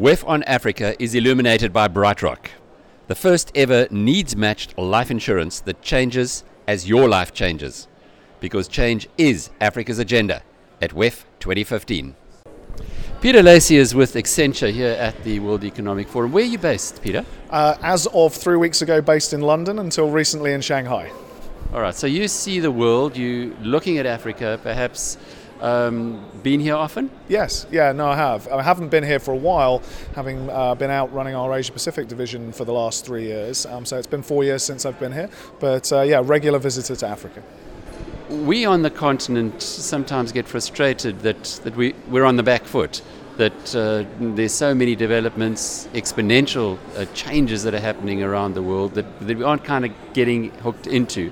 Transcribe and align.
WEF 0.00 0.26
on 0.26 0.42
Africa 0.44 0.96
is 0.98 1.14
illuminated 1.14 1.70
by 1.70 1.86
BrightRock, 1.86 2.46
the 3.08 3.14
first 3.14 3.52
ever 3.54 3.86
needs 3.90 4.34
matched 4.34 4.76
life 4.78 5.10
insurance 5.10 5.60
that 5.60 5.82
changes 5.82 6.44
as 6.66 6.88
your 6.88 7.10
life 7.10 7.34
changes. 7.34 7.88
Because 8.40 8.68
change 8.68 9.06
is 9.18 9.50
Africa's 9.60 9.98
agenda 9.98 10.42
at 10.80 10.92
WEF 10.92 11.24
2015. 11.40 12.16
Peter 13.20 13.42
Lacy 13.42 13.76
is 13.76 13.94
with 13.94 14.14
Accenture 14.14 14.72
here 14.72 14.92
at 14.92 15.22
the 15.24 15.38
World 15.40 15.62
Economic 15.62 16.08
Forum. 16.08 16.32
Where 16.32 16.42
are 16.42 16.46
you 16.46 16.58
based, 16.58 17.02
Peter? 17.02 17.22
Uh, 17.50 17.76
as 17.82 18.06
of 18.14 18.32
three 18.32 18.56
weeks 18.56 18.80
ago, 18.80 19.02
based 19.02 19.34
in 19.34 19.42
London 19.42 19.78
until 19.78 20.10
recently 20.10 20.54
in 20.54 20.62
Shanghai. 20.62 21.12
All 21.74 21.82
right, 21.82 21.94
so 21.94 22.06
you 22.06 22.28
see 22.28 22.60
the 22.60 22.70
world, 22.70 23.14
you 23.14 23.54
looking 23.60 23.98
at 23.98 24.06
Africa, 24.06 24.58
perhaps 24.62 25.18
um, 25.62 26.22
been 26.42 26.60
here 26.60 26.74
often? 26.74 27.10
Yes, 27.28 27.66
yeah, 27.70 27.92
no, 27.92 28.08
I 28.08 28.16
have. 28.16 28.48
I 28.48 28.62
haven't 28.62 28.88
been 28.88 29.04
here 29.04 29.18
for 29.20 29.32
a 29.32 29.36
while, 29.36 29.80
having 30.14 30.50
uh, 30.50 30.74
been 30.74 30.90
out 30.90 31.12
running 31.14 31.34
our 31.34 31.54
Asia 31.54 31.72
Pacific 31.72 32.08
division 32.08 32.52
for 32.52 32.64
the 32.64 32.72
last 32.72 33.06
three 33.06 33.24
years. 33.24 33.64
Um, 33.64 33.86
so 33.86 33.96
it's 33.96 34.06
been 34.06 34.22
four 34.22 34.44
years 34.44 34.62
since 34.62 34.84
I've 34.84 34.98
been 34.98 35.12
here, 35.12 35.30
but 35.60 35.90
uh, 35.92 36.02
yeah, 36.02 36.20
regular 36.22 36.58
visitor 36.58 36.96
to 36.96 37.06
Africa. 37.06 37.42
We 38.28 38.64
on 38.64 38.82
the 38.82 38.90
continent 38.90 39.62
sometimes 39.62 40.32
get 40.32 40.48
frustrated 40.48 41.20
that, 41.20 41.42
that 41.64 41.76
we, 41.76 41.94
we're 42.08 42.24
on 42.24 42.36
the 42.36 42.42
back 42.42 42.64
foot, 42.64 43.02
that 43.36 43.76
uh, 43.76 44.04
there's 44.18 44.52
so 44.52 44.74
many 44.74 44.96
developments, 44.96 45.86
exponential 45.92 46.78
uh, 46.96 47.04
changes 47.14 47.62
that 47.62 47.74
are 47.74 47.80
happening 47.80 48.22
around 48.22 48.54
the 48.54 48.62
world 48.62 48.94
that, 48.94 49.06
that 49.20 49.36
we 49.36 49.44
aren't 49.44 49.64
kind 49.64 49.84
of 49.84 49.92
getting 50.12 50.50
hooked 50.60 50.86
into. 50.86 51.30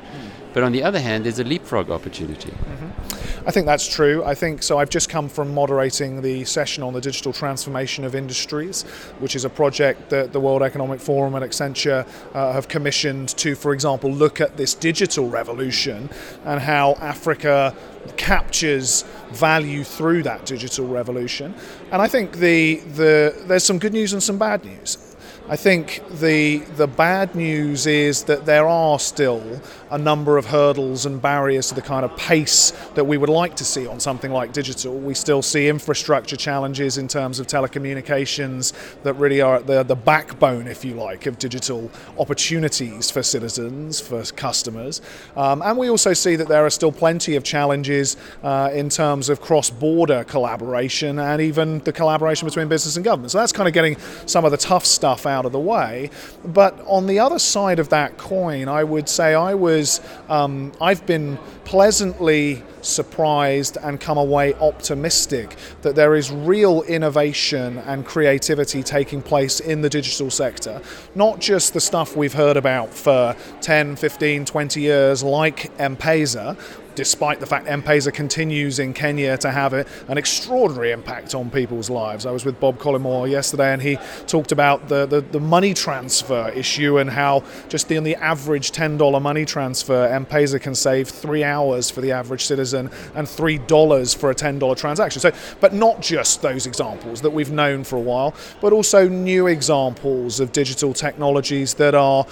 But 0.52 0.62
on 0.62 0.72
the 0.72 0.82
other 0.82 1.00
hand, 1.00 1.24
there's 1.24 1.38
a 1.38 1.44
leapfrog 1.44 1.90
opportunity. 1.90 2.50
Mm-hmm. 2.50 3.09
I 3.46 3.52
think 3.52 3.64
that's 3.64 3.88
true. 3.88 4.22
I 4.22 4.34
think 4.34 4.62
so. 4.62 4.78
I've 4.78 4.90
just 4.90 5.08
come 5.08 5.28
from 5.28 5.54
moderating 5.54 6.20
the 6.20 6.44
session 6.44 6.82
on 6.82 6.92
the 6.92 7.00
digital 7.00 7.32
transformation 7.32 8.04
of 8.04 8.14
industries, 8.14 8.82
which 9.18 9.34
is 9.34 9.46
a 9.46 9.50
project 9.50 10.10
that 10.10 10.32
the 10.32 10.40
World 10.40 10.62
Economic 10.62 11.00
Forum 11.00 11.34
and 11.34 11.44
Accenture 11.44 12.06
uh, 12.34 12.52
have 12.52 12.68
commissioned 12.68 13.30
to, 13.38 13.54
for 13.54 13.72
example, 13.72 14.12
look 14.12 14.42
at 14.42 14.58
this 14.58 14.74
digital 14.74 15.28
revolution 15.30 16.10
and 16.44 16.60
how 16.60 16.92
Africa 17.00 17.74
captures 18.18 19.04
value 19.30 19.84
through 19.84 20.22
that 20.24 20.44
digital 20.44 20.86
revolution. 20.86 21.54
And 21.92 22.02
I 22.02 22.08
think 22.08 22.32
the, 22.32 22.76
the 22.94 23.34
there's 23.46 23.64
some 23.64 23.78
good 23.78 23.94
news 23.94 24.12
and 24.12 24.22
some 24.22 24.36
bad 24.36 24.64
news. 24.64 25.09
I 25.50 25.56
think 25.56 26.00
the 26.20 26.58
the 26.76 26.86
bad 26.86 27.34
news 27.34 27.88
is 27.88 28.22
that 28.24 28.46
there 28.46 28.68
are 28.68 29.00
still 29.00 29.60
a 29.90 29.98
number 29.98 30.38
of 30.38 30.46
hurdles 30.46 31.06
and 31.06 31.20
barriers 31.20 31.70
to 31.70 31.74
the 31.74 31.82
kind 31.82 32.04
of 32.04 32.16
pace 32.16 32.70
that 32.94 33.02
we 33.02 33.18
would 33.18 33.28
like 33.28 33.56
to 33.56 33.64
see 33.64 33.88
on 33.88 33.98
something 33.98 34.30
like 34.30 34.52
digital. 34.52 34.96
We 34.96 35.14
still 35.14 35.42
see 35.42 35.66
infrastructure 35.66 36.36
challenges 36.36 36.98
in 36.98 37.08
terms 37.08 37.40
of 37.40 37.48
telecommunications 37.48 38.74
that 39.02 39.14
really 39.14 39.40
are 39.40 39.58
the 39.58 39.82
the 39.82 39.96
backbone, 39.96 40.68
if 40.68 40.84
you 40.84 40.94
like, 40.94 41.26
of 41.26 41.36
digital 41.40 41.90
opportunities 42.16 43.10
for 43.10 43.24
citizens, 43.24 43.98
for 43.98 44.22
customers, 44.22 45.02
um, 45.36 45.62
and 45.62 45.76
we 45.76 45.90
also 45.90 46.12
see 46.12 46.36
that 46.36 46.46
there 46.46 46.64
are 46.64 46.70
still 46.70 46.92
plenty 46.92 47.34
of 47.34 47.42
challenges 47.42 48.16
uh, 48.44 48.70
in 48.72 48.88
terms 48.88 49.28
of 49.28 49.40
cross-border 49.40 50.22
collaboration 50.22 51.18
and 51.18 51.42
even 51.42 51.80
the 51.80 51.92
collaboration 51.92 52.46
between 52.46 52.68
business 52.68 52.94
and 52.94 53.04
government. 53.04 53.32
So 53.32 53.38
that's 53.38 53.50
kind 53.50 53.66
of 53.66 53.74
getting 53.74 53.96
some 54.26 54.44
of 54.44 54.52
the 54.52 54.56
tough 54.56 54.86
stuff 54.86 55.26
out 55.26 55.39
out 55.40 55.46
of 55.46 55.52
the 55.52 55.58
way. 55.58 56.10
But 56.44 56.78
on 56.86 57.06
the 57.06 57.18
other 57.18 57.38
side 57.38 57.78
of 57.78 57.88
that 57.88 58.18
coin, 58.18 58.68
I 58.68 58.84
would 58.84 59.08
say 59.08 59.34
I 59.34 59.54
was, 59.54 60.02
um, 60.28 60.72
I've 60.82 61.06
been 61.06 61.38
pleasantly 61.64 62.62
surprised 62.82 63.78
and 63.82 64.00
come 64.00 64.18
away 64.18 64.52
optimistic 64.54 65.56
that 65.82 65.94
there 65.94 66.14
is 66.14 66.30
real 66.30 66.82
innovation 66.82 67.78
and 67.78 68.04
creativity 68.04 68.82
taking 68.82 69.22
place 69.22 69.60
in 69.60 69.80
the 69.80 69.88
digital 69.88 70.30
sector. 70.30 70.82
Not 71.14 71.40
just 71.40 71.72
the 71.72 71.80
stuff 71.80 72.16
we've 72.16 72.34
heard 72.34 72.56
about 72.56 72.92
for 72.92 73.34
10, 73.60 73.96
15, 73.96 74.44
20 74.44 74.80
years, 74.80 75.22
like 75.22 75.70
M 75.78 75.96
Pesa, 75.96 76.58
despite 76.94 77.40
the 77.40 77.46
fact 77.46 77.66
M-Pesa 77.68 78.12
continues 78.12 78.78
in 78.78 78.92
Kenya 78.92 79.36
to 79.38 79.50
have 79.50 79.72
an 79.72 80.18
extraordinary 80.18 80.92
impact 80.92 81.34
on 81.34 81.50
people's 81.50 81.90
lives. 81.90 82.26
I 82.26 82.30
was 82.30 82.44
with 82.44 82.58
Bob 82.60 82.78
Collymore 82.78 83.30
yesterday 83.30 83.72
and 83.72 83.82
he 83.82 83.98
talked 84.26 84.52
about 84.52 84.88
the, 84.88 85.06
the, 85.06 85.20
the 85.20 85.40
money 85.40 85.74
transfer 85.74 86.50
issue 86.54 86.98
and 86.98 87.10
how 87.10 87.44
just 87.68 87.88
the, 87.88 87.98
the 88.00 88.16
average 88.16 88.72
$10 88.72 89.22
money 89.22 89.44
transfer, 89.44 90.06
M-Pesa 90.06 90.60
can 90.60 90.74
save 90.74 91.08
three 91.08 91.44
hours 91.44 91.90
for 91.90 92.00
the 92.00 92.12
average 92.12 92.44
citizen 92.44 92.90
and 93.14 93.26
$3 93.26 94.16
for 94.16 94.30
a 94.30 94.34
$10 94.34 94.76
transaction. 94.76 95.20
So, 95.20 95.32
but 95.60 95.74
not 95.74 96.00
just 96.00 96.42
those 96.42 96.66
examples 96.66 97.20
that 97.20 97.30
we've 97.30 97.50
known 97.50 97.84
for 97.84 97.96
a 97.96 98.00
while, 98.00 98.34
but 98.60 98.72
also 98.72 99.08
new 99.08 99.46
examples 99.46 100.40
of 100.40 100.52
digital 100.52 100.92
technologies 100.92 101.74
that 101.74 101.94
are 101.94 102.26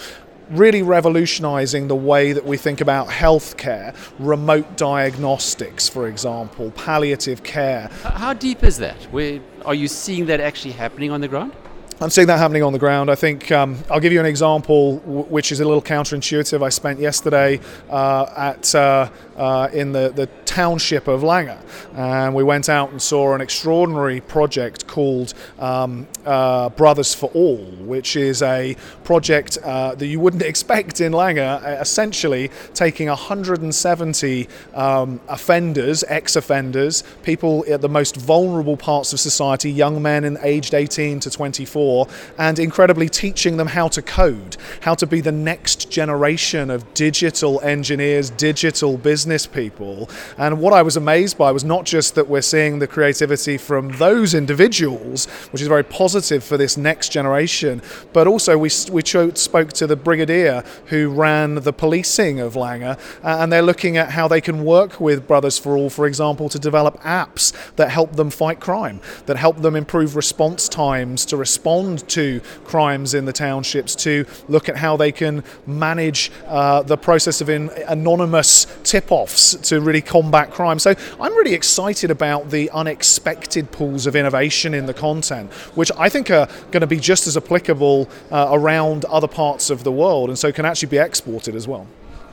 really 0.51 0.83
revolutionizing 0.83 1.89
the 1.89 1.97
way 1.97 2.33
that 2.33 2.45
we 2.45 2.57
think 2.57 2.81
about 2.81 3.09
healthcare, 3.09 3.95
remote 4.19 4.77
diagnostics, 4.77 5.89
for 5.89 6.09
example, 6.09 6.71
palliative 6.73 7.43
care. 7.43 7.89
How 8.03 8.33
deep 8.33 8.65
is 8.65 8.79
that? 8.79 8.97
Where, 9.13 9.41
are 9.65 9.75
you 9.75 9.89
seeing 9.89 10.27
that 10.27 10.41
actually 10.41 10.73
happening 10.73 11.11
on 11.11 11.21
the 11.21 11.29
ground? 11.29 11.53
I'm 12.01 12.11
seeing 12.11 12.29
that 12.29 12.39
happening 12.39 12.63
on 12.63 12.73
the 12.73 12.79
ground. 12.79 13.11
I 13.11 13.17
think 13.17 13.51
um, 13.51 13.77
I'll 13.91 13.99
give 13.99 14.13
you 14.13 14.21
an 14.21 14.27
example, 14.27 14.99
w- 14.99 15.25
which 15.25 15.51
is 15.51 15.59
a 15.59 15.65
little 15.65 15.83
counterintuitive. 15.83 16.63
I 16.63 16.69
spent 16.69 17.01
yesterday 17.01 17.59
uh, 17.91 18.27
at 18.37 18.73
uh, 18.73 19.11
uh, 19.37 19.69
in 19.73 19.91
the, 19.91 20.13
the 20.15 20.29
township 20.59 21.07
of 21.07 21.21
Langa, 21.21 21.57
and 21.95 22.35
we 22.35 22.43
went 22.43 22.69
out 22.69 22.91
and 22.91 23.01
saw 23.01 23.33
an 23.33 23.41
extraordinary 23.41 24.21
project 24.21 24.89
called 24.89 25.33
um, 25.61 26.05
uh, 26.27 26.69
Brothers 26.71 27.15
for 27.15 27.31
All, 27.31 27.65
which 27.95 28.17
is 28.17 28.43
a 28.43 28.75
project 29.05 29.57
uh, 29.63 29.95
that 29.95 30.07
you 30.07 30.19
wouldn't 30.19 30.43
expect 30.53 31.01
in 31.01 31.13
Langa. 31.13 31.81
Essentially, 31.81 32.51
taking 32.75 33.07
170 33.07 34.49
um, 34.75 35.21
offenders, 35.29 36.03
ex-offenders, 36.09 37.05
people 37.23 37.65
at 37.69 37.81
the 37.81 37.89
most 37.89 38.17
vulnerable 38.17 38.77
parts 38.77 39.13
of 39.13 39.21
society, 39.21 39.71
young 39.71 40.03
men 40.03 40.25
in 40.25 40.39
aged 40.43 40.75
18 40.75 41.21
to 41.21 41.31
24 41.31 42.09
and 42.37 42.59
incredibly 42.59 43.09
teaching 43.09 43.59
them 43.59 43.69
how 43.69 43.87
to 43.87 44.03
code, 44.03 44.57
how 44.81 44.97
to 44.97 45.07
be 45.07 45.21
the 45.21 45.31
next 45.31 45.89
generation 45.89 46.69
of 46.69 46.93
digital 46.95 47.61
engineers, 47.61 48.31
digital 48.31 48.99
business 48.99 49.47
people. 49.47 50.11
And 50.37 50.48
what 50.57 50.73
I 50.73 50.83
was 50.83 50.97
amazed 50.97 51.37
by 51.37 51.53
was 51.53 51.65
not 51.65 51.85
just 51.85 52.15
that 52.15 52.29
we're 52.29 52.43
seeing 52.43 52.79
the 52.79 52.87
creativity 52.87 53.59
from 53.59 53.91
those 53.99 54.35
individuals, 54.35 55.27
which 55.51 55.61
is 55.61 55.69
very 55.69 55.83
positive 55.83 56.43
for 56.43 56.57
this 56.57 56.77
next 56.77 57.11
generation, 57.11 57.83
but 58.13 58.27
also 58.27 58.57
we, 58.57 58.71
we 58.91 59.03
spoke 59.03 59.73
to 59.75 59.87
the 59.87 59.97
brigadier 59.97 60.65
who 60.87 61.11
ran 61.11 61.57
the 61.57 61.73
policing 61.73 62.41
of 62.41 62.55
Langa, 62.55 62.99
and 63.23 63.53
they're 63.53 63.63
looking 63.63 63.97
at 63.97 64.13
how 64.13 64.29
they 64.29 64.41
can 64.41 64.65
work 64.65 65.01
with 65.01 65.27
Brothers 65.27 65.59
for 65.59 65.77
All, 65.77 65.91
for 65.91 66.07
example, 66.07 66.49
to 66.49 66.59
develop 66.59 66.99
apps 67.03 67.53
that 67.77 67.91
help 67.91 68.17
them 68.17 68.31
fight 68.31 68.61
crime, 68.61 69.01
that 69.27 69.37
help 69.37 69.59
them 69.59 69.77
improve 69.77 70.17
response 70.17 70.69
times 70.69 71.27
to 71.27 71.37
respond 71.37 71.59
respond 71.59 72.09
to 72.09 72.41
crimes 72.65 73.15
in 73.15 73.25
the 73.25 73.33
townships, 73.33 73.97
to 73.97 74.25
look 74.49 74.69
at 74.69 74.77
how 74.77 74.97
they 74.97 75.11
can 75.11 75.43
manage 75.67 76.31
uh, 76.47 76.81
the 76.83 76.97
process 76.97 77.41
of 77.41 77.49
anonymous 77.49 78.67
tip 78.85 79.11
offs 79.11 79.57
to 79.57 79.81
really 79.81 80.01
combat 80.01 80.38
crime. 80.47 80.79
So 80.79 80.95
I'm 81.21 81.37
really 81.37 81.55
excited 81.55 82.11
about 82.11 82.51
the 82.51 82.71
unexpected 82.71 83.71
pools 83.71 84.07
of 84.07 84.17
innovation 84.17 84.75
in 84.75 84.87
the 84.87 84.95
content, 84.95 85.53
which 85.75 85.93
I 85.99 86.09
think 86.09 86.31
are 86.31 86.49
going 86.71 86.81
to 86.81 86.87
be 86.87 86.99
just 86.99 87.27
as 87.27 87.37
applicable 87.37 88.09
uh, 88.31 88.49
around 88.51 89.05
other 89.07 89.29
parts 89.29 89.71
of 89.71 89.85
the 89.85 89.93
world 89.93 90.29
and 90.29 90.39
so 90.39 90.53
can 90.53 90.65
actually 90.65 90.89
be 90.89 90.99
exported 90.99 91.55
as 91.55 91.67
well. 91.67 91.87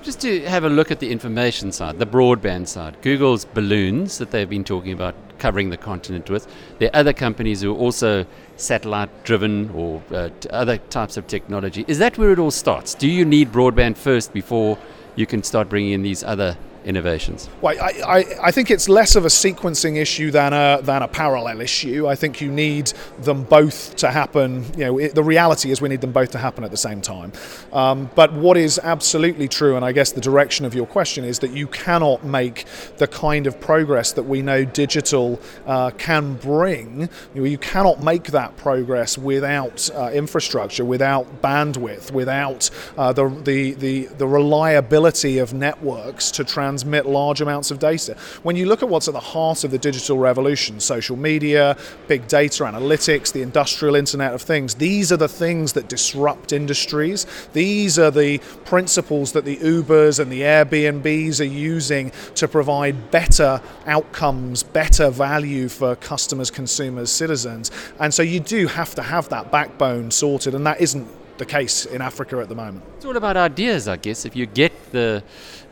Just 0.05 0.21
to 0.21 0.41
have 0.41 0.63
a 0.63 0.69
look 0.69 0.91
at 0.91 0.99
the 0.99 1.11
information 1.11 1.71
side, 1.71 1.97
the 1.97 2.05
broadband 2.05 2.67
side, 2.67 2.95
Google's 3.01 3.43
balloons 3.43 4.19
that 4.19 4.29
they've 4.29 4.47
been 4.47 4.63
talking 4.63 4.93
about 4.93 5.15
covering 5.39 5.71
the 5.71 5.77
continent 5.77 6.29
with. 6.29 6.47
There 6.77 6.89
are 6.89 6.99
other 6.99 7.11
companies 7.11 7.61
who 7.61 7.73
are 7.73 7.77
also 7.77 8.27
satellite 8.55 9.23
driven 9.23 9.71
or 9.71 10.03
uh, 10.11 10.29
other 10.51 10.77
types 10.77 11.17
of 11.17 11.25
technology. 11.25 11.85
Is 11.87 11.97
that 11.97 12.19
where 12.19 12.31
it 12.31 12.37
all 12.37 12.51
starts? 12.51 12.93
Do 12.93 13.07
you 13.07 13.25
need 13.25 13.51
broadband 13.51 13.97
first 13.97 14.31
before 14.31 14.77
you 15.15 15.25
can 15.25 15.41
start 15.41 15.69
bringing 15.69 15.93
in 15.93 16.03
these 16.03 16.23
other 16.23 16.55
innovations? 16.85 17.49
Well, 17.61 17.75
I, 17.81 18.19
I, 18.19 18.25
I, 18.43 18.51
think 18.51 18.69
it's 18.69 18.87
less 18.87 19.15
of 19.15 19.25
a 19.25 19.29
sequencing 19.29 19.97
issue 19.97 20.29
than 20.29 20.53
a, 20.53 20.79
than 20.81 21.01
a 21.01 21.07
parallel 21.07 21.59
issue. 21.59 22.07
I 22.07 22.15
think 22.15 22.39
you 22.39 22.51
need 22.51 22.93
them 23.19 23.43
both 23.43 23.95
to 23.97 24.11
happen. 24.11 24.63
You 24.77 24.85
know, 24.85 24.97
it, 24.99 25.15
the 25.15 25.23
reality 25.23 25.71
is 25.71 25.81
we 25.81 25.89
need 25.89 26.01
them 26.01 26.11
both 26.11 26.31
to 26.31 26.37
happen 26.37 26.63
at 26.63 26.71
the 26.71 26.77
same 26.77 27.01
time. 27.01 27.33
Um, 27.73 28.09
but 28.15 28.33
what 28.33 28.55
is 28.55 28.79
absolutely 28.79 29.47
true, 29.47 29.75
and 29.75 29.83
I 29.83 29.91
guess 29.91 30.11
the 30.11 30.21
direction 30.21 30.65
of 30.65 30.75
your 30.75 30.85
question 30.85 31.25
is 31.25 31.39
that 31.39 31.51
you 31.51 31.67
cannot 31.67 32.23
make 32.23 32.65
the 32.97 33.07
kind 33.07 33.47
of 33.47 33.59
progress 33.59 34.11
that 34.13 34.23
we 34.23 34.43
know 34.43 34.63
digital 34.63 35.41
uh, 35.65 35.89
can 35.91 36.35
bring. 36.35 37.01
You, 37.01 37.41
know, 37.41 37.43
you, 37.43 37.57
cannot 37.57 38.03
make 38.03 38.25
that 38.25 38.55
progress 38.57 39.17
without 39.17 39.89
uh, 39.95 40.11
infrastructure, 40.13 40.85
without 40.85 41.41
bandwidth, 41.41 42.11
without 42.11 42.69
uh, 42.95 43.11
the, 43.11 43.27
the, 43.43 43.73
the, 43.73 44.05
the 44.17 44.27
reliability 44.27 45.39
of 45.39 45.53
networks 45.53 46.29
to 46.31 46.43
transfer 46.43 46.74
transmit 46.75 47.05
large 47.05 47.39
amounts 47.39 47.71
of 47.71 47.79
data. 47.79 48.17
When 48.43 48.57
you 48.57 48.65
look 48.65 48.83
at 48.83 48.89
what's 48.89 49.07
at 49.07 49.13
the 49.13 49.19
heart 49.21 49.63
of 49.63 49.71
the 49.71 49.77
digital 49.77 50.17
revolution, 50.17 50.81
social 50.81 51.15
media, 51.15 51.77
big 52.09 52.27
data 52.27 52.63
analytics, 52.63 53.31
the 53.31 53.41
industrial 53.41 53.95
internet 53.95 54.33
of 54.33 54.41
things, 54.41 54.75
these 54.75 55.09
are 55.13 55.17
the 55.17 55.29
things 55.29 55.71
that 55.73 55.87
disrupt 55.87 56.51
industries. 56.51 57.27
These 57.53 57.97
are 57.97 58.11
the 58.11 58.39
principles 58.65 59.31
that 59.31 59.45
the 59.45 59.55
Ubers 59.55 60.19
and 60.19 60.29
the 60.29 60.41
Airbnbs 60.41 61.39
are 61.39 61.45
using 61.45 62.11
to 62.35 62.45
provide 62.45 63.09
better 63.09 63.61
outcomes, 63.85 64.61
better 64.61 65.09
value 65.09 65.69
for 65.69 65.95
customers, 65.95 66.51
consumers, 66.51 67.09
citizens. 67.09 67.71
And 68.01 68.13
so 68.13 68.21
you 68.21 68.41
do 68.41 68.67
have 68.67 68.95
to 68.95 69.01
have 69.01 69.29
that 69.29 69.49
backbone 69.49 70.11
sorted, 70.11 70.53
and 70.53 70.65
that 70.65 70.81
isn't 70.81 71.07
the 71.37 71.45
case 71.45 71.85
in 71.85 72.01
Africa 72.01 72.37
at 72.39 72.49
the 72.49 72.55
moment. 72.55 72.83
It's 72.97 73.05
all 73.05 73.17
about 73.17 73.37
ideas, 73.37 73.87
I 73.87 73.97
guess. 73.97 74.25
If 74.25 74.35
you 74.35 74.45
get 74.45 74.91
the, 74.91 75.23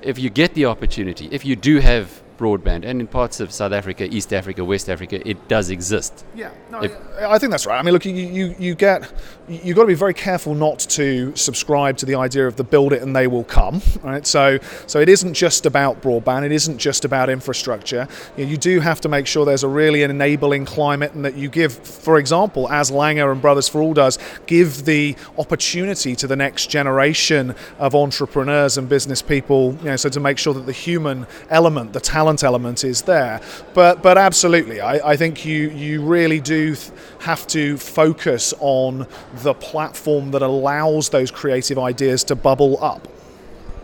if 0.01 0.17
you 0.17 0.29
get 0.29 0.53
the 0.53 0.65
opportunity, 0.65 1.27
if 1.31 1.45
you 1.45 1.55
do 1.55 1.79
have 1.79 2.22
broadband, 2.43 2.83
and 2.85 2.99
in 3.01 3.07
parts 3.07 3.39
of 3.39 3.51
South 3.51 3.71
Africa, 3.71 4.03
East 4.03 4.33
Africa, 4.33 4.65
West 4.65 4.89
Africa, 4.89 5.15
it 5.27 5.47
does 5.47 5.69
exist. 5.69 6.25
Yeah, 6.35 6.51
no, 6.69 6.81
if, 6.81 6.91
I 7.21 7.37
think 7.39 7.51
that's 7.51 7.65
right. 7.65 7.79
I 7.79 7.83
mean, 7.83 7.93
look, 7.93 8.05
you, 8.05 8.13
you, 8.13 8.55
you 8.59 8.75
get 8.75 9.11
you've 9.47 9.75
got 9.75 9.83
to 9.83 9.87
be 9.87 9.93
very 9.93 10.13
careful 10.13 10.53
not 10.55 10.79
to 10.79 11.35
subscribe 11.35 11.97
to 11.97 12.05
the 12.05 12.15
idea 12.15 12.47
of 12.47 12.55
the 12.55 12.63
build 12.63 12.93
it 12.93 13.01
and 13.01 13.15
they 13.15 13.27
will 13.27 13.43
come, 13.43 13.81
right? 14.01 14.25
So 14.25 14.57
so 14.87 14.99
it 14.99 15.09
isn't 15.09 15.33
just 15.33 15.65
about 15.65 16.01
broadband, 16.01 16.43
it 16.45 16.51
isn't 16.51 16.77
just 16.77 17.05
about 17.05 17.29
infrastructure. 17.29 18.07
You, 18.37 18.45
know, 18.45 18.51
you 18.51 18.57
do 18.57 18.79
have 18.79 18.99
to 19.01 19.09
make 19.09 19.27
sure 19.27 19.45
there's 19.45 19.63
a 19.63 19.67
really 19.67 20.03
enabling 20.03 20.65
climate 20.65 21.13
and 21.13 21.23
that 21.25 21.35
you 21.35 21.49
give, 21.49 21.73
for 21.73 22.17
example, 22.17 22.69
as 22.69 22.91
Langa 22.91 23.31
and 23.31 23.41
Brothers 23.41 23.67
for 23.69 23.81
All 23.81 23.93
does, 23.93 24.19
give 24.45 24.85
the 24.85 25.15
opportunity 25.37 26.15
to 26.15 26.27
the 26.27 26.35
next 26.35 26.69
generation 26.69 27.55
of 27.79 27.95
entrepreneurs 27.95 28.77
and 28.77 28.89
business 28.89 29.21
people, 29.21 29.77
you 29.79 29.85
know, 29.85 29.95
so 29.95 30.09
to 30.09 30.19
make 30.19 30.37
sure 30.37 30.53
that 30.53 30.65
the 30.65 30.71
human 30.71 31.27
element, 31.49 31.93
the 31.93 31.99
talent 31.99 32.32
element 32.41 32.83
is 32.83 33.01
there. 33.03 33.41
But 33.73 34.01
but 34.01 34.17
absolutely, 34.17 34.79
I, 34.81 35.11
I 35.11 35.17
think 35.17 35.45
you 35.45 35.69
you 35.69 36.01
really 36.01 36.39
do 36.39 36.75
have 37.19 37.45
to 37.47 37.77
focus 37.77 38.53
on 38.59 39.05
the 39.43 39.53
platform 39.53 40.31
that 40.31 40.41
allows 40.41 41.09
those 41.09 41.29
creative 41.29 41.77
ideas 41.77 42.23
to 42.25 42.35
bubble 42.35 42.81
up. 42.81 43.07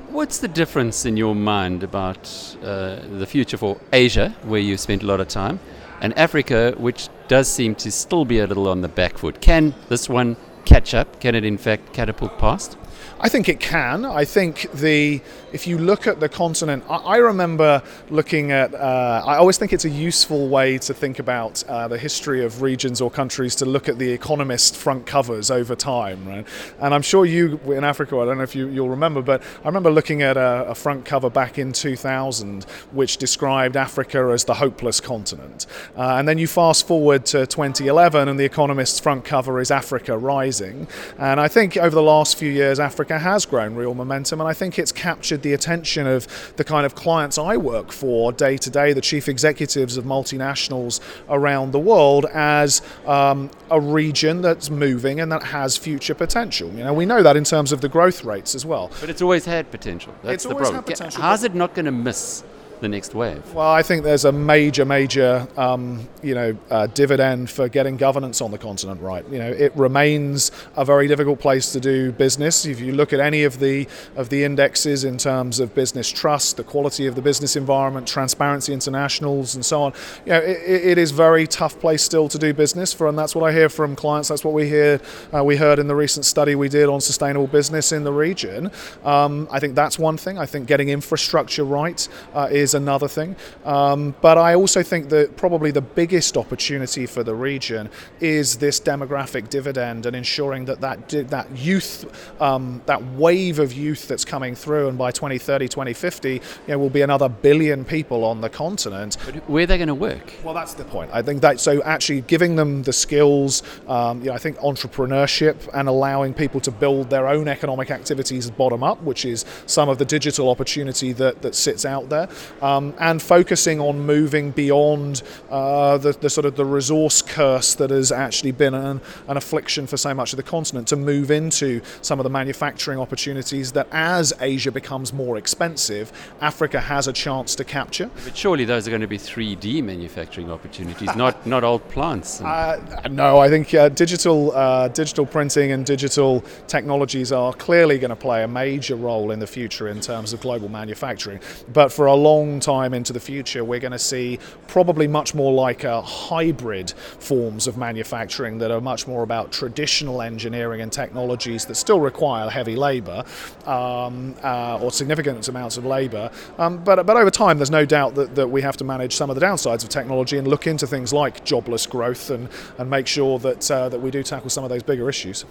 What's 0.09 0.39
the 0.39 0.47
difference 0.47 1.05
in 1.05 1.17
your 1.17 1.35
mind 1.35 1.83
about 1.83 2.17
uh, 2.63 2.99
the 3.19 3.27
future 3.27 3.57
for 3.57 3.77
Asia, 3.93 4.35
where 4.43 4.59
you 4.59 4.75
spent 4.77 5.03
a 5.03 5.05
lot 5.05 5.19
of 5.19 5.27
time, 5.27 5.59
and 6.01 6.17
Africa, 6.17 6.73
which 6.77 7.09
does 7.27 7.47
seem 7.47 7.75
to 7.75 7.91
still 7.91 8.25
be 8.25 8.39
a 8.39 8.47
little 8.47 8.67
on 8.67 8.81
the 8.81 8.87
back 8.87 9.19
foot? 9.19 9.39
Can 9.39 9.75
this 9.87 10.09
one 10.09 10.35
catch 10.65 10.95
up? 10.95 11.19
Can 11.19 11.35
it, 11.35 11.43
in 11.43 11.57
fact, 11.57 11.93
catapult 11.93 12.39
past? 12.39 12.75
I 13.21 13.27
think 13.27 13.49
it 13.49 13.59
can. 13.59 14.05
I 14.05 14.23
think 14.23 14.71
the 14.71 15.21
if 15.51 15.67
you 15.67 15.77
look 15.77 16.07
at 16.07 16.19
the 16.19 16.29
continent, 16.29 16.83
I, 16.89 16.95
I 16.95 17.17
remember 17.17 17.83
looking 18.09 18.51
at. 18.51 18.73
Uh, 18.73 19.21
I 19.25 19.35
always 19.35 19.57
think 19.57 19.73
it's 19.73 19.83
a 19.83 19.89
useful 19.89 20.47
way 20.47 20.77
to 20.77 20.93
think 20.93 21.19
about 21.19 21.63
uh, 21.67 21.87
the 21.87 21.97
history 21.97 22.45
of 22.45 22.61
regions 22.61 23.01
or 23.01 23.11
countries 23.11 23.55
to 23.55 23.65
look 23.65 23.89
at 23.89 23.97
the 23.97 24.09
Economist 24.09 24.77
front 24.77 25.05
covers 25.05 25.51
over 25.51 25.75
time, 25.75 26.25
right? 26.27 26.47
And 26.79 26.93
I'm 26.93 27.01
sure 27.01 27.25
you 27.25 27.59
in 27.67 27.83
Africa, 27.83 28.17
I 28.19 28.25
don't 28.25 28.37
know 28.37 28.43
if 28.43 28.55
you, 28.55 28.67
will 28.67 28.89
remember, 28.89 29.21
but 29.21 29.41
I 29.63 29.67
remember 29.67 29.91
looking 29.91 30.21
at 30.21 30.37
a, 30.37 30.69
a, 30.69 30.75
front 30.75 31.03
cover 31.03 31.29
back 31.29 31.57
in 31.57 31.73
2000, 31.73 32.63
which 32.91 33.17
described 33.17 33.75
Africa 33.75 34.31
as 34.33 34.45
the 34.45 34.53
hopeless 34.53 35.01
continent. 35.01 35.65
Uh, 35.97 36.15
and 36.17 36.27
then 36.27 36.37
you 36.37 36.47
fast 36.47 36.87
forward 36.87 37.25
to 37.27 37.45
2011, 37.45 38.29
and 38.29 38.39
the 38.39 38.45
Economist's 38.45 38.99
front 38.99 39.25
cover 39.25 39.59
is 39.59 39.71
Africa 39.71 40.17
rising. 40.17 40.87
And 41.17 41.39
I 41.39 41.47
think 41.47 41.75
over 41.75 41.95
the 41.95 42.03
last 42.03 42.37
few 42.37 42.49
years, 42.49 42.79
Africa 42.79 43.08
Africa 43.09 43.23
has 43.27 43.45
grown 43.47 43.73
real 43.73 43.95
momentum, 43.95 44.39
and 44.39 44.47
I 44.47 44.53
think 44.53 44.77
it's 44.77 44.91
captured 44.91 45.41
the 45.41 45.53
attention 45.53 46.05
of 46.05 46.27
the 46.57 46.63
kind 46.63 46.85
of 46.85 46.93
clients 46.93 47.39
I 47.39 47.57
work 47.57 47.91
for 47.91 48.31
day 48.31 48.55
to 48.57 48.69
day, 48.69 48.93
the 48.93 49.01
chief 49.01 49.27
executives 49.27 49.97
of 49.97 50.05
multinationals 50.05 50.99
around 51.27 51.71
the 51.71 51.79
world, 51.79 52.27
as 52.31 52.83
um, 53.07 53.49
a 53.71 53.81
region 53.81 54.41
that's 54.43 54.69
moving 54.69 55.19
and 55.19 55.31
that 55.31 55.41
has 55.41 55.75
future 55.75 56.13
potential. 56.13 56.69
You 56.71 56.83
know, 56.83 56.93
we 56.93 57.07
know 57.07 57.23
that 57.23 57.35
in 57.35 57.43
terms 57.43 57.71
of 57.71 57.81
the 57.81 57.89
growth 57.89 58.23
rates 58.23 58.53
as 58.53 58.63
well. 58.63 58.91
But 58.99 59.09
it's 59.09 59.23
always 59.23 59.45
had 59.45 59.71
potential. 59.71 60.13
That's 60.21 60.45
it's 60.45 60.51
the 60.51 60.55
problem. 60.55 60.83
How's 61.13 61.43
it 61.43 61.55
not 61.55 61.73
going 61.73 61.85
to 61.85 61.91
miss? 61.91 62.43
The 62.81 62.87
next 62.87 63.13
wave? 63.13 63.43
Well, 63.53 63.69
I 63.69 63.81
think 63.83 64.03
there's 64.03 64.25
a 64.25 64.31
major, 64.31 64.85
major, 64.85 65.47
um, 65.57 66.07
you 66.23 66.33
know, 66.33 66.57
uh, 66.69 66.87
dividend 66.87 67.49
for 67.49 67.67
getting 67.67 67.97
governance 67.97 68.41
on 68.41 68.51
the 68.51 68.57
continent 68.57 69.01
right. 69.01 69.27
You 69.29 69.39
know, 69.39 69.51
it 69.51 69.75
remains 69.75 70.51
a 70.75 70.85
very 70.85 71.07
difficult 71.07 71.39
place 71.39 71.71
to 71.73 71.79
do 71.79 72.11
business. 72.11 72.65
If 72.65 72.79
you 72.79 72.93
look 72.93 73.13
at 73.13 73.19
any 73.19 73.43
of 73.43 73.59
the 73.59 73.87
of 74.15 74.29
the 74.29 74.43
indexes 74.43 75.03
in 75.03 75.17
terms 75.17 75.59
of 75.59 75.75
business 75.75 76.09
trust, 76.09 76.57
the 76.57 76.63
quality 76.63 77.05
of 77.07 77.15
the 77.15 77.21
business 77.21 77.55
environment, 77.55 78.07
transparency 78.07 78.73
internationals, 78.73 79.55
and 79.55 79.65
so 79.65 79.83
on, 79.83 79.93
you 80.25 80.31
know, 80.31 80.39
it, 80.39 80.59
it 80.65 80.97
is 80.97 81.11
very 81.11 81.47
tough 81.47 81.79
place 81.79 82.03
still 82.03 82.29
to 82.29 82.37
do 82.37 82.53
business 82.53 82.93
for, 82.93 83.07
and 83.07 83.17
that's 83.17 83.35
what 83.35 83.49
I 83.49 83.53
hear 83.53 83.69
from 83.69 83.95
clients. 83.95 84.29
That's 84.29 84.43
what 84.43 84.53
we 84.53 84.67
hear. 84.67 85.01
Uh, 85.33 85.43
we 85.43 85.57
heard 85.57 85.79
in 85.79 85.87
the 85.87 85.95
recent 85.95 86.25
study 86.25 86.55
we 86.55 86.69
did 86.69 86.87
on 86.89 87.01
sustainable 87.01 87.47
business 87.47 87.91
in 87.91 88.03
the 88.03 88.13
region. 88.13 88.71
Um, 89.03 89.47
I 89.51 89.59
think 89.59 89.75
that's 89.75 89.99
one 89.99 90.17
thing. 90.17 90.37
I 90.37 90.45
think 90.45 90.67
getting 90.67 90.89
infrastructure 90.89 91.63
right 91.63 92.07
uh, 92.33 92.47
is 92.51 92.68
is 92.69 92.75
another 92.75 93.07
thing. 93.07 93.35
Um, 93.65 94.15
but 94.21 94.37
I 94.37 94.55
also 94.55 94.83
think 94.83 95.09
that 95.09 95.35
probably 95.35 95.71
the 95.71 95.81
biggest 95.81 96.37
opportunity 96.37 97.05
for 97.05 97.23
the 97.23 97.35
region 97.35 97.89
is 98.19 98.57
this 98.57 98.79
demographic 98.79 99.49
dividend 99.49 100.05
and 100.05 100.15
ensuring 100.15 100.65
that 100.65 100.81
that, 100.81 101.09
that 101.29 101.47
youth, 101.57 102.05
um, 102.41 102.81
that 102.85 103.03
wave 103.25 103.59
of 103.59 103.73
youth 103.73 104.07
that's 104.07 104.25
coming 104.25 104.55
through, 104.55 104.87
and 104.89 104.97
by 104.97 105.11
2030, 105.11 105.67
2050, 105.67 106.33
you 106.33 106.41
know, 106.67 106.79
will 106.79 106.89
be 106.89 107.01
another 107.01 107.29
billion 107.29 107.83
people 107.85 108.23
on 108.23 108.41
the 108.41 108.49
continent. 108.49 109.17
But 109.25 109.35
where 109.49 109.63
are 109.63 109.67
they 109.67 109.77
going 109.77 109.87
to 109.87 109.95
work? 109.95 110.33
Well, 110.43 110.53
that's 110.53 110.73
the 110.73 110.85
point. 110.85 111.09
I 111.13 111.21
think 111.21 111.41
that 111.41 111.59
so 111.59 111.81
actually 111.83 112.21
giving 112.21 112.55
them 112.55 112.83
the 112.83 112.93
skills, 112.93 113.63
um, 113.87 114.19
you 114.19 114.27
know, 114.27 114.33
I 114.33 114.37
think 114.37 114.57
entrepreneurship 114.57 115.67
and 115.73 115.87
allowing 115.87 116.33
people 116.33 116.59
to 116.61 116.71
build 116.71 117.09
their 117.09 117.27
own 117.27 117.47
economic 117.47 117.89
activities 117.91 118.49
bottom 118.51 118.83
up, 118.83 119.01
which 119.01 119.25
is 119.25 119.45
some 119.65 119.89
of 119.89 119.97
the 119.97 120.05
digital 120.05 120.49
opportunity 120.49 121.13
that, 121.13 121.41
that 121.41 121.55
sits 121.55 121.85
out 121.85 122.09
there 122.09 122.27
um, 122.61 122.93
and 122.99 123.21
focusing 123.21 123.79
on 123.79 124.05
moving 124.05 124.51
beyond 124.51 125.23
uh, 125.49 125.97
the, 125.97 126.11
the, 126.13 126.29
sort 126.29 126.45
of 126.45 126.55
the 126.55 126.65
resource 126.65 127.21
curse 127.21 127.73
that 127.75 127.89
has 127.89 128.11
actually 128.11 128.51
been 128.51 128.73
an, 128.73 129.01
an, 129.27 129.37
affliction 129.37 129.87
for 129.87 129.97
so 129.97 130.13
much 130.13 130.33
of 130.33 130.37
the 130.37 130.43
continent 130.43 130.87
to 130.87 130.95
move 130.95 131.31
into 131.31 131.81
some 132.01 132.19
of 132.19 132.23
the 132.23 132.29
manufacturing 132.29 132.99
opportunities 132.99 133.71
that 133.71 133.87
as 133.91 134.33
Asia 134.41 134.71
becomes 134.71 135.13
more 135.13 135.37
expensive, 135.37 136.11
Africa 136.41 136.79
has 136.79 137.07
a 137.07 137.13
chance 137.13 137.55
to 137.55 137.63
capture. 137.63 138.09
But 138.25 138.35
surely 138.35 138.65
those 138.65 138.87
are 138.87 138.91
going 138.91 139.01
to 139.01 139.07
be 139.07 139.17
3D 139.17 139.83
manufacturing 139.83 140.51
opportunities, 140.51 141.15
not 141.15 141.45
not 141.45 141.63
old 141.63 141.87
plants. 141.89 142.41
Uh, 142.41 143.07
no, 143.09 143.39
I 143.39 143.49
think 143.49 143.73
uh, 143.73 143.89
digital 143.89 144.51
uh, 144.51 144.87
digital 144.89 145.25
printing 145.25 145.71
and 145.71 145.85
digital 145.85 146.43
technologies 146.67 147.31
are 147.31 147.53
clearly 147.53 147.97
going 147.97 148.09
to 148.09 148.15
play 148.15 148.43
a 148.43 148.47
major 148.47 148.95
role 148.95 149.31
in 149.31 149.39
the 149.39 149.47
future 149.47 149.87
in 149.87 149.99
terms 150.01 150.33
of 150.33 150.41
global 150.41 150.69
manufacturing. 150.69 151.39
But 151.73 151.91
for 151.91 152.07
a 152.07 152.15
long 152.15 152.48
long 152.49 152.59
time 152.59 152.93
into 152.93 153.13
the 153.13 153.19
future, 153.19 153.63
we're 153.63 153.79
going 153.79 153.91
to 153.91 153.99
see 153.99 154.39
probably 154.67 155.07
much 155.07 155.33
more 155.33 155.53
like 155.53 155.83
a 155.83 156.01
hybrid 156.01 156.91
forms 157.19 157.67
of 157.67 157.77
manufacturing 157.77 158.57
that 158.59 158.71
are 158.71 158.81
much 158.81 159.07
more 159.07 159.23
about 159.23 159.51
traditional 159.51 160.21
engineering 160.21 160.81
and 160.81 160.91
technologies 160.91 161.65
that 161.65 161.75
still 161.75 161.99
require 161.99 162.49
heavy 162.49 162.75
labour 162.75 163.23
um, 163.65 164.35
uh, 164.43 164.79
or 164.81 164.91
significant 164.91 165.47
amounts 165.47 165.77
of 165.77 165.85
labour. 165.85 166.31
Um, 166.57 166.83
but, 166.83 167.05
but 167.05 167.17
over 167.17 167.31
time, 167.31 167.57
there's 167.57 167.71
no 167.71 167.85
doubt 167.85 168.15
that, 168.15 168.35
that 168.35 168.47
we 168.47 168.61
have 168.61 168.77
to 168.77 168.83
manage 168.83 169.15
some 169.15 169.29
of 169.29 169.35
the 169.35 169.45
downsides 169.45 169.83
of 169.83 169.89
technology 169.89 170.37
and 170.37 170.47
look 170.47 170.67
into 170.67 170.87
things 170.87 171.13
like 171.13 171.45
jobless 171.45 171.85
growth 171.85 172.29
and, 172.29 172.49
and 172.77 172.89
make 172.89 173.07
sure 173.07 173.39
that, 173.39 173.69
uh, 173.69 173.89
that 173.89 173.99
we 173.99 174.11
do 174.11 174.23
tackle 174.23 174.49
some 174.49 174.63
of 174.63 174.69
those 174.69 174.83
bigger 174.83 175.07
issues. 175.09 175.45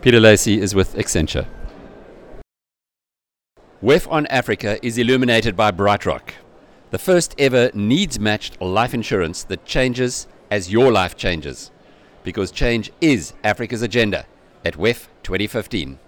Peter 0.00 0.18
Lacy 0.18 0.60
is 0.60 0.74
with 0.74 0.94
Accenture. 0.94 1.46
WEF 3.82 4.06
on 4.12 4.26
Africa 4.26 4.78
is 4.84 4.98
illuminated 4.98 5.56
by 5.56 5.70
BrightRock, 5.70 6.32
the 6.90 6.98
first 6.98 7.34
ever 7.38 7.70
needs 7.72 8.20
matched 8.20 8.60
life 8.60 8.92
insurance 8.92 9.42
that 9.44 9.64
changes 9.64 10.26
as 10.50 10.70
your 10.70 10.92
life 10.92 11.16
changes. 11.16 11.70
Because 12.22 12.50
change 12.50 12.92
is 13.00 13.32
Africa's 13.42 13.80
agenda 13.80 14.26
at 14.66 14.74
WEF 14.74 15.06
2015. 15.22 15.98